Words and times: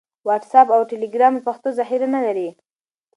واټس 0.27 0.53
اپ 0.59 0.67
او 0.75 0.81
ټیلیګرام 0.91 1.33
پښتو 1.47 1.69
ذخیره 1.79 2.07
نه 2.15 2.19
لري. 2.25 2.49